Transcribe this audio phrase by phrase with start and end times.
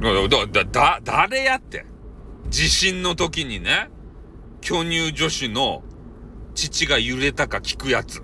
[0.00, 1.84] だ、だ、誰やって？
[2.48, 3.90] 地震の時にね、
[4.60, 5.82] 巨乳女子の
[6.54, 8.22] 父が揺れたか聞くやつ。